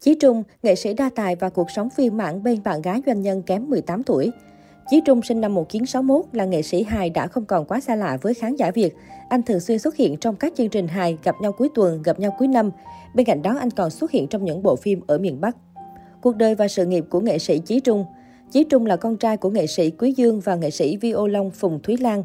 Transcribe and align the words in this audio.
Chí 0.00 0.14
Trung, 0.14 0.42
nghệ 0.62 0.74
sĩ 0.74 0.94
đa 0.94 1.10
tài 1.14 1.36
và 1.36 1.48
cuộc 1.48 1.70
sống 1.70 1.90
phiên 1.90 2.16
mãn 2.16 2.42
bên 2.42 2.62
bạn 2.64 2.82
gái 2.82 3.02
doanh 3.06 3.22
nhân 3.22 3.42
kém 3.42 3.70
18 3.70 4.02
tuổi. 4.02 4.30
Chí 4.90 5.00
Trung 5.04 5.22
sinh 5.22 5.40
năm 5.40 5.54
1961 5.54 6.24
là 6.32 6.44
nghệ 6.44 6.62
sĩ 6.62 6.82
hài 6.82 7.10
đã 7.10 7.26
không 7.26 7.44
còn 7.44 7.64
quá 7.64 7.80
xa 7.80 7.96
lạ 7.96 8.18
với 8.22 8.34
khán 8.34 8.56
giả 8.56 8.70
Việt. 8.70 8.94
Anh 9.28 9.42
thường 9.42 9.60
xuyên 9.60 9.78
xuất 9.78 9.96
hiện 9.96 10.16
trong 10.16 10.36
các 10.36 10.52
chương 10.56 10.68
trình 10.68 10.88
hài 10.88 11.18
gặp 11.24 11.34
nhau 11.42 11.52
cuối 11.52 11.68
tuần, 11.74 12.02
gặp 12.02 12.20
nhau 12.20 12.36
cuối 12.38 12.48
năm. 12.48 12.70
Bên 13.14 13.26
cạnh 13.26 13.42
đó, 13.42 13.56
anh 13.60 13.70
còn 13.70 13.90
xuất 13.90 14.10
hiện 14.10 14.26
trong 14.26 14.44
những 14.44 14.62
bộ 14.62 14.76
phim 14.76 15.00
ở 15.06 15.18
miền 15.18 15.40
Bắc. 15.40 15.56
Cuộc 16.22 16.36
đời 16.36 16.54
và 16.54 16.68
sự 16.68 16.86
nghiệp 16.86 17.04
của 17.10 17.20
nghệ 17.20 17.38
sĩ 17.38 17.58
Chí 17.58 17.80
Trung 17.80 18.04
Chí 18.50 18.64
Trung 18.64 18.86
là 18.86 18.96
con 18.96 19.16
trai 19.16 19.36
của 19.36 19.50
nghệ 19.50 19.66
sĩ 19.66 19.90
Quý 19.90 20.12
Dương 20.16 20.40
và 20.40 20.54
nghệ 20.54 20.70
sĩ 20.70 20.96
Vi 20.96 21.12
O 21.12 21.26
Long 21.26 21.50
Phùng 21.50 21.80
Thúy 21.82 21.96
Lan. 21.96 22.22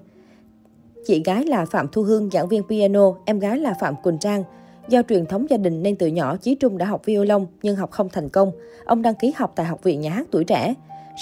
Chị 1.05 1.21
gái 1.25 1.45
là 1.45 1.65
Phạm 1.65 1.87
Thu 1.91 2.03
Hương, 2.03 2.29
giảng 2.29 2.47
viên 2.47 2.63
piano, 2.69 3.13
em 3.25 3.39
gái 3.39 3.57
là 3.57 3.73
Phạm 3.79 3.95
Quỳnh 4.03 4.17
Trang. 4.17 4.43
Do 4.87 5.01
truyền 5.09 5.25
thống 5.25 5.49
gia 5.49 5.57
đình 5.57 5.83
nên 5.83 5.95
từ 5.95 6.07
nhỏ 6.07 6.37
Chí 6.37 6.55
Trung 6.55 6.77
đã 6.77 6.85
học 6.85 7.01
violon 7.05 7.45
nhưng 7.63 7.75
học 7.75 7.91
không 7.91 8.09
thành 8.09 8.29
công. 8.29 8.51
Ông 8.85 9.01
đăng 9.01 9.15
ký 9.15 9.33
học 9.35 9.53
tại 9.55 9.65
Học 9.65 9.83
viện 9.83 10.01
Nhà 10.01 10.09
hát 10.09 10.27
Tuổi 10.31 10.43
Trẻ. 10.43 10.73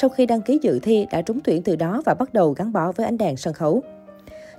Sau 0.01 0.09
khi 0.09 0.25
đăng 0.25 0.41
ký 0.41 0.59
dự 0.61 0.79
thi 0.79 1.05
đã 1.11 1.21
trúng 1.21 1.39
tuyển 1.43 1.63
từ 1.63 1.75
đó 1.75 2.01
và 2.05 2.13
bắt 2.13 2.33
đầu 2.33 2.51
gắn 2.51 2.73
bó 2.73 2.91
với 2.91 3.05
ánh 3.05 3.17
đèn 3.17 3.37
sân 3.37 3.53
khấu. 3.53 3.81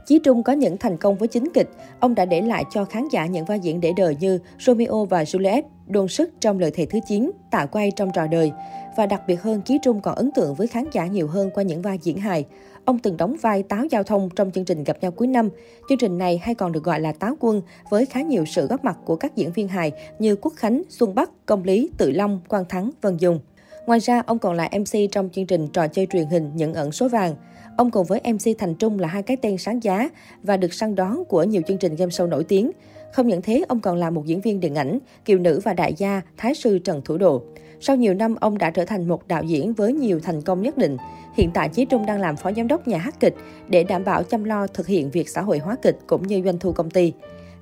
Chí 0.07 0.19
Trung 0.19 0.43
có 0.43 0.53
những 0.53 0.77
thành 0.77 0.97
công 0.97 1.17
với 1.17 1.29
chính 1.29 1.49
kịch, 1.55 1.69
ông 2.01 2.15
đã 2.15 2.25
để 2.25 2.41
lại 2.41 2.65
cho 2.71 2.85
khán 2.85 3.09
giả 3.09 3.27
những 3.27 3.45
vai 3.45 3.61
diễn 3.61 3.81
để 3.81 3.93
đời 3.97 4.17
như 4.21 4.39
Romeo 4.59 5.05
và 5.05 5.23
Juliet, 5.23 5.63
đồn 5.87 6.09
sức 6.09 6.31
trong 6.41 6.59
lời 6.59 6.71
thề 6.71 6.87
thứ 6.87 6.99
9, 7.09 7.31
tạ 7.51 7.67
quay 7.67 7.91
trong 7.91 8.11
trò 8.15 8.27
đời. 8.27 8.53
Và 8.97 9.07
đặc 9.07 9.23
biệt 9.27 9.43
hơn, 9.43 9.63
Chí 9.63 9.79
Trung 9.83 10.01
còn 10.01 10.15
ấn 10.15 10.31
tượng 10.31 10.55
với 10.55 10.67
khán 10.67 10.85
giả 10.93 11.07
nhiều 11.07 11.29
hơn 11.29 11.51
qua 11.55 11.63
những 11.63 11.83
vai 11.83 11.99
diễn 12.03 12.19
hài. 12.19 12.45
Ông 12.85 12.99
từng 12.99 13.17
đóng 13.17 13.37
vai 13.43 13.63
táo 13.63 13.85
giao 13.85 14.03
thông 14.03 14.29
trong 14.37 14.51
chương 14.51 14.65
trình 14.65 14.85
gặp 14.85 14.97
nhau 15.01 15.11
cuối 15.11 15.27
năm. 15.27 15.49
Chương 15.89 15.99
trình 15.99 16.19
này 16.19 16.41
hay 16.43 16.55
còn 16.55 16.73
được 16.73 16.85
gọi 16.85 17.01
là 17.01 17.13
táo 17.13 17.37
quân 17.41 17.63
với 17.91 18.07
khá 18.07 18.23
nhiều 18.23 18.45
sự 18.45 18.67
góp 18.67 18.85
mặt 18.85 18.99
của 19.05 19.17
các 19.17 19.37
diễn 19.37 19.53
viên 19.53 19.69
hài 19.69 19.93
như 20.19 20.37
Quốc 20.37 20.53
Khánh, 20.57 20.83
Xuân 20.89 21.15
Bắc, 21.15 21.31
Công 21.47 21.65
Lý, 21.65 21.91
Tự 21.99 22.11
Long, 22.11 22.41
Quang 22.49 22.65
Thắng, 22.65 22.91
Vân 23.03 23.17
Dung. 23.17 23.41
Ngoài 23.87 24.01
ra, 24.01 24.23
ông 24.27 24.39
còn 24.39 24.55
là 24.55 24.71
MC 24.79 24.99
trong 25.13 25.29
chương 25.33 25.47
trình 25.47 25.69
trò 25.69 25.89
chơi 25.89 26.07
truyền 26.13 26.27
hình 26.27 26.51
Những 26.55 26.75
ẩn 26.75 26.93
số 26.93 27.09
vàng. 27.09 27.35
Ông 27.77 27.91
cùng 27.91 28.05
với 28.05 28.21
MC 28.33 28.59
Thành 28.59 28.75
Trung 28.75 28.99
là 28.99 29.09
hai 29.09 29.23
cái 29.23 29.37
tên 29.37 29.59
sáng 29.59 29.83
giá 29.83 30.09
và 30.43 30.57
được 30.57 30.75
săn 30.75 30.95
đón 30.95 31.25
của 31.25 31.43
nhiều 31.43 31.63
chương 31.67 31.79
trình 31.79 31.95
game 31.95 32.11
show 32.11 32.29
nổi 32.29 32.45
tiếng. 32.45 32.71
Không 33.15 33.27
những 33.27 33.43
thế, 33.43 33.65
ông 33.69 33.81
còn 33.81 33.97
là 33.97 34.11
một 34.11 34.27
diễn 34.27 34.41
viên 34.41 34.61
điện 34.61 34.75
ảnh, 34.75 34.99
kiều 35.25 35.39
nữ 35.39 35.61
và 35.65 35.75
đại 35.75 35.95
gia, 35.97 36.23
thái 36.37 36.55
sư 36.55 36.79
Trần 36.79 37.03
Thủ 37.05 37.19
Độ. 37.19 37.43
Sau 37.81 37.97
nhiều 37.97 38.15
năm, 38.15 38.35
ông 38.41 38.59
đã 38.59 38.71
trở 38.71 38.85
thành 38.85 39.09
một 39.09 39.29
đạo 39.29 39.43
diễn 39.43 39.73
với 39.73 39.93
nhiều 39.93 40.21
thành 40.21 40.43
công 40.43 40.63
nhất 40.63 40.79
định. 40.79 40.97
Hiện 41.37 41.51
tại, 41.55 41.69
Chí 41.69 41.85
Trung 41.85 42.07
đang 42.07 42.21
làm 42.21 42.37
phó 42.37 42.53
giám 42.57 42.69
đốc 42.69 42.89
nhà 42.89 42.99
hát 42.99 43.21
kịch 43.21 43.35
để 43.69 43.85
đảm 43.85 44.05
bảo 44.05 44.23
chăm 44.23 44.45
lo 44.45 44.67
thực 44.67 44.87
hiện 44.87 45.11
việc 45.11 45.29
xã 45.29 45.41
hội 45.43 45.59
hóa 45.59 45.77
kịch 45.83 45.99
cũng 46.07 46.27
như 46.27 46.43
doanh 46.45 46.59
thu 46.59 46.73
công 46.73 46.91
ty. 46.91 47.13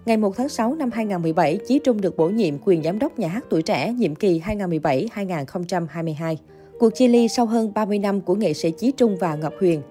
Ngày 0.06 0.16
1 0.16 0.36
tháng 0.36 0.48
6 0.48 0.74
năm 0.74 0.90
2017, 0.92 1.58
Chí 1.66 1.78
Trung 1.78 2.00
được 2.00 2.16
bổ 2.16 2.28
nhiệm 2.28 2.54
quyền 2.64 2.82
giám 2.82 2.98
đốc 2.98 3.18
nhà 3.18 3.28
hát 3.28 3.44
tuổi 3.50 3.62
trẻ 3.62 3.92
nhiệm 3.92 4.14
kỳ 4.14 4.40
2017-2022. 4.40 6.36
Cuộc 6.78 6.90
chia 6.90 7.08
ly 7.08 7.28
sau 7.28 7.46
hơn 7.46 7.72
30 7.74 7.98
năm 7.98 8.20
của 8.20 8.34
nghệ 8.34 8.54
sĩ 8.54 8.70
Chí 8.70 8.92
Trung 8.92 9.16
và 9.20 9.34
Ngọc 9.34 9.52
Huyền. 9.60 9.82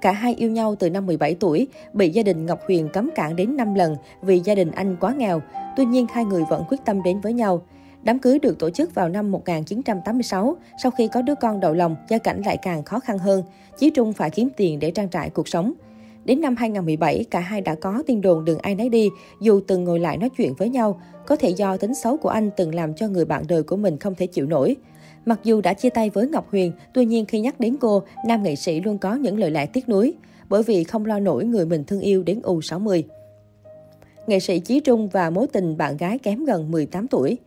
Cả 0.00 0.12
hai 0.12 0.34
yêu 0.34 0.50
nhau 0.50 0.74
từ 0.74 0.90
năm 0.90 1.06
17 1.06 1.34
tuổi, 1.34 1.68
bị 1.92 2.10
gia 2.10 2.22
đình 2.22 2.46
Ngọc 2.46 2.60
Huyền 2.66 2.88
cấm 2.92 3.10
cản 3.14 3.36
đến 3.36 3.56
5 3.56 3.74
lần 3.74 3.96
vì 4.22 4.40
gia 4.44 4.54
đình 4.54 4.70
anh 4.70 4.96
quá 5.00 5.14
nghèo. 5.18 5.42
Tuy 5.76 5.84
nhiên, 5.84 6.06
hai 6.12 6.24
người 6.24 6.42
vẫn 6.50 6.64
quyết 6.68 6.78
tâm 6.84 7.02
đến 7.02 7.20
với 7.20 7.32
nhau. 7.32 7.62
Đám 8.02 8.18
cưới 8.18 8.38
được 8.38 8.58
tổ 8.58 8.70
chức 8.70 8.94
vào 8.94 9.08
năm 9.08 9.30
1986, 9.30 10.56
sau 10.82 10.90
khi 10.90 11.08
có 11.08 11.22
đứa 11.22 11.34
con 11.34 11.60
đầu 11.60 11.74
lòng, 11.74 11.96
gia 12.08 12.18
cảnh 12.18 12.42
lại 12.46 12.56
càng 12.62 12.82
khó 12.82 13.00
khăn 13.00 13.18
hơn. 13.18 13.42
Chí 13.78 13.90
Trung 13.90 14.12
phải 14.12 14.30
kiếm 14.30 14.48
tiền 14.56 14.78
để 14.78 14.90
trang 14.90 15.08
trải 15.08 15.30
cuộc 15.30 15.48
sống. 15.48 15.72
Đến 16.24 16.40
năm 16.40 16.56
2017, 16.56 17.24
cả 17.30 17.40
hai 17.40 17.60
đã 17.60 17.74
có 17.74 18.02
tin 18.06 18.20
đồn 18.20 18.44
đừng 18.44 18.58
ai 18.58 18.74
nấy 18.74 18.88
đi, 18.88 19.08
dù 19.40 19.60
từng 19.66 19.84
ngồi 19.84 19.98
lại 19.98 20.16
nói 20.16 20.30
chuyện 20.36 20.54
với 20.54 20.68
nhau. 20.68 21.00
Có 21.26 21.36
thể 21.36 21.48
do 21.48 21.76
tính 21.76 21.94
xấu 21.94 22.16
của 22.16 22.28
anh 22.28 22.50
từng 22.56 22.74
làm 22.74 22.94
cho 22.94 23.08
người 23.08 23.24
bạn 23.24 23.44
đời 23.48 23.62
của 23.62 23.76
mình 23.76 23.98
không 23.98 24.14
thể 24.14 24.26
chịu 24.26 24.46
nổi. 24.46 24.76
Mặc 25.26 25.40
dù 25.44 25.60
đã 25.60 25.74
chia 25.74 25.90
tay 25.90 26.10
với 26.10 26.28
Ngọc 26.28 26.50
Huyền, 26.50 26.72
tuy 26.92 27.04
nhiên 27.04 27.26
khi 27.26 27.40
nhắc 27.40 27.60
đến 27.60 27.76
cô, 27.80 28.02
nam 28.26 28.42
nghệ 28.42 28.56
sĩ 28.56 28.80
luôn 28.80 28.98
có 28.98 29.14
những 29.14 29.38
lời 29.38 29.50
lẽ 29.50 29.66
tiếc 29.66 29.88
nuối, 29.88 30.14
bởi 30.48 30.62
vì 30.62 30.84
không 30.84 31.06
lo 31.06 31.18
nổi 31.18 31.44
người 31.44 31.66
mình 31.66 31.84
thương 31.84 32.00
yêu 32.00 32.22
đến 32.22 32.40
U60. 32.40 33.02
Nghệ 34.26 34.40
sĩ 34.40 34.58
Chí 34.58 34.80
Trung 34.80 35.08
và 35.08 35.30
mối 35.30 35.46
tình 35.46 35.76
bạn 35.76 35.96
gái 35.96 36.18
kém 36.18 36.44
gần 36.44 36.70
18 36.70 37.08
tuổi. 37.08 37.38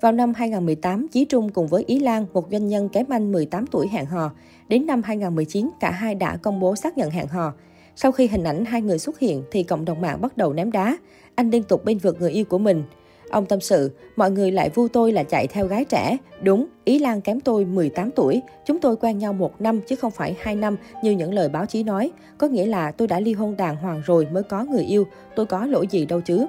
Vào 0.00 0.12
năm 0.12 0.32
2018, 0.34 1.08
Chí 1.08 1.24
Trung 1.24 1.48
cùng 1.48 1.66
với 1.66 1.84
Ý 1.86 2.00
Lan, 2.00 2.26
một 2.32 2.48
doanh 2.50 2.68
nhân 2.68 2.88
kém 2.88 3.06
anh 3.08 3.32
18 3.32 3.66
tuổi 3.66 3.88
hẹn 3.88 4.06
hò. 4.06 4.30
Đến 4.68 4.86
năm 4.86 5.02
2019, 5.02 5.70
cả 5.80 5.90
hai 5.90 6.14
đã 6.14 6.36
công 6.36 6.60
bố 6.60 6.76
xác 6.76 6.98
nhận 6.98 7.10
hẹn 7.10 7.26
hò. 7.26 7.52
Sau 7.96 8.12
khi 8.12 8.26
hình 8.26 8.44
ảnh 8.44 8.64
hai 8.64 8.82
người 8.82 8.98
xuất 8.98 9.18
hiện 9.18 9.42
thì 9.50 9.62
cộng 9.62 9.84
đồng 9.84 10.00
mạng 10.00 10.20
bắt 10.20 10.36
đầu 10.36 10.52
ném 10.52 10.72
đá. 10.72 10.98
Anh 11.34 11.50
liên 11.50 11.62
tục 11.62 11.84
bên 11.84 11.98
vực 11.98 12.16
người 12.20 12.30
yêu 12.30 12.44
của 12.44 12.58
mình. 12.58 12.82
Ông 13.30 13.46
tâm 13.46 13.60
sự, 13.60 13.90
mọi 14.16 14.30
người 14.30 14.50
lại 14.50 14.70
vu 14.74 14.88
tôi 14.88 15.12
là 15.12 15.22
chạy 15.22 15.46
theo 15.46 15.66
gái 15.66 15.84
trẻ. 15.84 16.16
Đúng, 16.42 16.66
Ý 16.84 16.98
Lan 16.98 17.20
kém 17.20 17.40
tôi 17.40 17.64
18 17.64 18.10
tuổi. 18.10 18.42
Chúng 18.66 18.80
tôi 18.80 18.96
quen 18.96 19.18
nhau 19.18 19.32
một 19.32 19.60
năm 19.60 19.80
chứ 19.86 19.96
không 19.96 20.10
phải 20.10 20.36
hai 20.40 20.56
năm 20.56 20.76
như 21.02 21.10
những 21.10 21.34
lời 21.34 21.48
báo 21.48 21.66
chí 21.66 21.82
nói. 21.82 22.10
Có 22.38 22.48
nghĩa 22.48 22.66
là 22.66 22.90
tôi 22.90 23.08
đã 23.08 23.20
ly 23.20 23.32
hôn 23.32 23.56
đàng 23.56 23.76
hoàng 23.76 24.02
rồi 24.06 24.26
mới 24.32 24.42
có 24.42 24.64
người 24.64 24.84
yêu. 24.84 25.06
Tôi 25.36 25.46
có 25.46 25.66
lỗi 25.66 25.86
gì 25.90 26.06
đâu 26.06 26.20
chứ. 26.20 26.46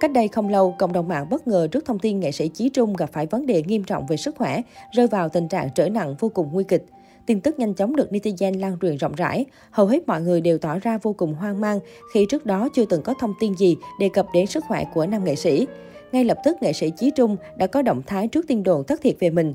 Cách 0.00 0.12
đây 0.12 0.28
không 0.28 0.48
lâu, 0.48 0.74
cộng 0.78 0.92
đồng 0.92 1.08
mạng 1.08 1.26
bất 1.30 1.46
ngờ 1.46 1.68
trước 1.72 1.84
thông 1.84 1.98
tin 1.98 2.20
nghệ 2.20 2.32
sĩ 2.32 2.48
Chí 2.48 2.68
Trung 2.68 2.96
gặp 2.96 3.10
phải 3.12 3.26
vấn 3.26 3.46
đề 3.46 3.62
nghiêm 3.62 3.84
trọng 3.84 4.06
về 4.06 4.16
sức 4.16 4.36
khỏe, 4.36 4.62
rơi 4.92 5.06
vào 5.06 5.28
tình 5.28 5.48
trạng 5.48 5.68
trở 5.74 5.88
nặng 5.88 6.14
vô 6.18 6.28
cùng 6.28 6.48
nguy 6.52 6.64
kịch. 6.64 6.86
Tin 7.26 7.40
tức 7.40 7.58
nhanh 7.58 7.74
chóng 7.74 7.96
được 7.96 8.08
netizen 8.10 8.60
lan 8.60 8.76
truyền 8.82 8.96
rộng 8.96 9.12
rãi. 9.16 9.44
Hầu 9.70 9.86
hết 9.86 10.08
mọi 10.08 10.22
người 10.22 10.40
đều 10.40 10.58
tỏ 10.58 10.78
ra 10.78 10.98
vô 11.02 11.12
cùng 11.12 11.34
hoang 11.34 11.60
mang 11.60 11.80
khi 12.14 12.26
trước 12.30 12.46
đó 12.46 12.68
chưa 12.74 12.84
từng 12.84 13.02
có 13.02 13.14
thông 13.20 13.34
tin 13.40 13.54
gì 13.54 13.76
đề 14.00 14.08
cập 14.08 14.26
đến 14.34 14.46
sức 14.46 14.64
khỏe 14.68 14.84
của 14.94 15.06
nam 15.06 15.24
nghệ 15.24 15.34
sĩ. 15.34 15.66
Ngay 16.12 16.24
lập 16.24 16.38
tức, 16.44 16.56
nghệ 16.60 16.72
sĩ 16.72 16.90
Chí 16.90 17.10
Trung 17.10 17.36
đã 17.56 17.66
có 17.66 17.82
động 17.82 18.02
thái 18.06 18.28
trước 18.28 18.46
tin 18.48 18.62
đồn 18.62 18.84
thất 18.84 19.00
thiệt 19.02 19.16
về 19.20 19.30
mình. 19.30 19.54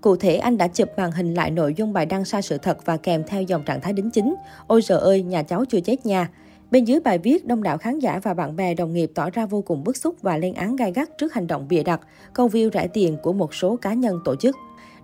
Cụ 0.00 0.16
thể, 0.16 0.36
anh 0.36 0.58
đã 0.58 0.68
chụp 0.68 0.88
màn 0.96 1.12
hình 1.12 1.34
lại 1.34 1.50
nội 1.50 1.74
dung 1.74 1.92
bài 1.92 2.06
đăng 2.06 2.24
sai 2.24 2.42
sự 2.42 2.58
thật 2.58 2.78
và 2.84 2.96
kèm 2.96 3.24
theo 3.26 3.42
dòng 3.42 3.62
trạng 3.64 3.80
thái 3.80 3.92
đính 3.92 4.10
chính. 4.10 4.34
Ôi 4.66 4.82
trời 4.82 5.00
ơi, 5.00 5.22
nhà 5.22 5.42
cháu 5.42 5.64
chưa 5.64 5.80
chết 5.80 6.06
nha. 6.06 6.30
Bên 6.70 6.84
dưới 6.84 7.00
bài 7.00 7.18
viết, 7.18 7.46
đông 7.46 7.62
đảo 7.62 7.78
khán 7.78 7.98
giả 7.98 8.20
và 8.22 8.34
bạn 8.34 8.56
bè 8.56 8.74
đồng 8.74 8.92
nghiệp 8.92 9.10
tỏ 9.14 9.30
ra 9.30 9.46
vô 9.46 9.62
cùng 9.62 9.84
bức 9.84 9.96
xúc 9.96 10.16
và 10.22 10.36
lên 10.36 10.54
án 10.54 10.76
gai 10.76 10.92
gắt 10.92 11.18
trước 11.18 11.34
hành 11.34 11.46
động 11.46 11.66
bịa 11.68 11.82
đặt, 11.82 12.00
câu 12.32 12.48
view 12.48 12.70
rải 12.70 12.88
tiền 12.88 13.16
của 13.22 13.32
một 13.32 13.54
số 13.54 13.76
cá 13.76 13.94
nhân 13.94 14.18
tổ 14.24 14.36
chức. 14.36 14.56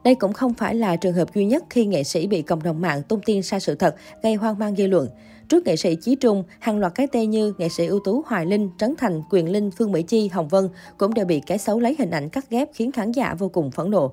Đây 0.04 0.14
cũng 0.14 0.32
không 0.32 0.54
phải 0.54 0.74
là 0.74 0.96
trường 0.96 1.12
hợp 1.12 1.34
duy 1.34 1.44
nhất 1.44 1.64
khi 1.70 1.86
nghệ 1.86 2.04
sĩ 2.04 2.26
bị 2.26 2.42
cộng 2.42 2.62
đồng 2.62 2.80
mạng 2.80 3.02
tung 3.02 3.20
tin 3.26 3.42
sai 3.42 3.60
sự 3.60 3.74
thật, 3.74 3.96
gây 4.22 4.34
hoang 4.34 4.58
mang 4.58 4.76
dư 4.76 4.86
luận. 4.86 5.08
Trước 5.48 5.66
nghệ 5.66 5.76
sĩ 5.76 5.94
Chí 5.94 6.14
Trung, 6.14 6.44
hàng 6.58 6.78
loạt 6.78 6.94
cái 6.94 7.06
tên 7.06 7.30
như 7.30 7.52
nghệ 7.58 7.68
sĩ 7.68 7.86
ưu 7.86 8.00
tú 8.04 8.22
Hoài 8.26 8.46
Linh, 8.46 8.70
Trấn 8.78 8.94
Thành, 8.98 9.22
Quyền 9.30 9.52
Linh, 9.52 9.70
Phương 9.70 9.92
Mỹ 9.92 10.02
Chi, 10.02 10.28
Hồng 10.28 10.48
Vân 10.48 10.68
cũng 10.98 11.14
đều 11.14 11.26
bị 11.26 11.40
cái 11.46 11.58
xấu 11.58 11.80
lấy 11.80 11.96
hình 11.98 12.10
ảnh 12.10 12.28
cắt 12.28 12.50
ghép 12.50 12.68
khiến 12.74 12.92
khán 12.92 13.12
giả 13.12 13.34
vô 13.34 13.48
cùng 13.48 13.70
phẫn 13.70 13.90
nộ. 13.90 14.12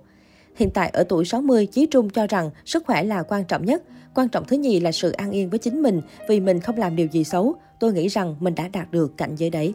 Hiện 0.56 0.70
tại 0.74 0.90
ở 0.90 1.04
tuổi 1.04 1.26
60, 1.26 1.66
Chí 1.66 1.86
Trung 1.86 2.10
cho 2.10 2.28
rằng 2.28 2.50
sức 2.66 2.84
khỏe 2.88 3.04
là 3.04 3.24
quan 3.24 3.44
trọng 3.46 3.66
nhất. 3.66 3.84
Quan 4.16 4.30
trọng 4.30 4.46
thứ 4.46 4.58
nhì 4.58 4.80
là 4.80 4.92
sự 4.92 5.12
an 5.12 5.32
yên 5.32 5.50
với 5.50 5.60
chính 5.60 5.82
mình 5.82 6.02
vì 6.30 6.40
mình 6.40 6.60
không 6.60 6.78
làm 6.78 6.96
điều 6.96 7.08
gì 7.08 7.24
xấu. 7.24 7.56
Tôi 7.80 7.94
nghĩ 7.94 8.08
rằng 8.08 8.36
mình 8.40 8.56
đã 8.56 8.68
đạt 8.68 8.92
được 8.92 9.18
cảnh 9.18 9.36
giới 9.36 9.50
đấy. 9.50 9.74